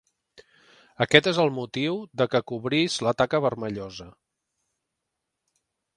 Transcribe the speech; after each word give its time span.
Aquest 1.05 1.29
és 1.31 1.39
el 1.43 1.51
motiu 1.57 1.99
de 2.21 2.27
que 2.35 2.41
cobrís 2.53 2.97
la 3.09 3.15
taca 3.21 3.43
vermellosa. 3.47 4.11